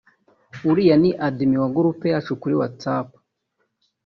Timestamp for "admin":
1.27-1.53